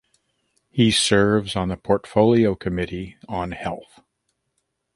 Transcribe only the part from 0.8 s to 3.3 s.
serves on the Portfolio Committee